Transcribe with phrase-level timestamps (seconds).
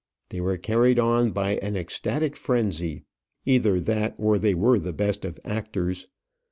[0.29, 3.03] They were carried on by an ecstatic frenzy;
[3.45, 6.07] either that or they were the best of actors.